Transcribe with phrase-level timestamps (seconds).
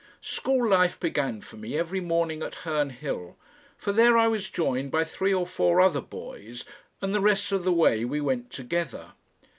[0.23, 3.37] School life began for me every morning at Herne Hill,
[3.77, 6.65] for there I was joined by three or four other boys
[7.03, 9.11] and the rest of the way we went together.